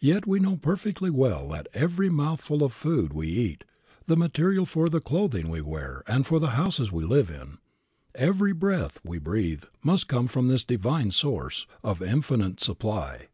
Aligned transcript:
Yet 0.00 0.26
we 0.26 0.40
know 0.40 0.56
perfectly 0.56 1.10
well 1.10 1.48
that 1.50 1.68
every 1.72 2.10
mouthful 2.10 2.64
of 2.64 2.72
food 2.72 3.12
we 3.12 3.28
eat, 3.28 3.62
the 4.08 4.16
material 4.16 4.66
for 4.66 4.88
the 4.88 5.00
clothing 5.00 5.48
we 5.48 5.60
wear 5.60 6.02
and 6.08 6.26
for 6.26 6.40
the 6.40 6.48
houses 6.58 6.90
we 6.90 7.04
live 7.04 7.30
in, 7.30 7.58
every 8.12 8.52
breath 8.52 8.98
we 9.04 9.20
breathe 9.20 9.62
must 9.80 10.08
come 10.08 10.26
from 10.26 10.48
this 10.48 10.64
Divine 10.64 11.12
Source, 11.12 11.68
of 11.84 12.02
infinite 12.02 12.60
supply. 12.60 13.28